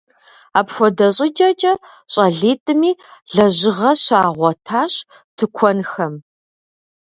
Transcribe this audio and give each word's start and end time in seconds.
Апхуэдэ 0.59 1.07
щӏыкӏэкӏэ 1.15 1.73
щӏалитӏми 2.13 2.91
лэжьыгъэ 3.33 3.91
щагъуэтащ 4.03 4.93
тыкуэнхэм. 5.37 6.13